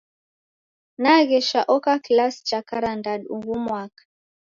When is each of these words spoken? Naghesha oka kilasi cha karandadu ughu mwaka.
Naghesha 0.97 1.61
oka 1.75 1.93
kilasi 2.03 2.41
cha 2.43 2.59
karandadu 2.67 3.25
ughu 3.35 3.55
mwaka. 3.65 4.03